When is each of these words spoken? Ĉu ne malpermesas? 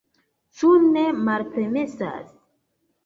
Ĉu 0.61 0.71
ne 0.85 1.03
malpermesas? 1.27 2.33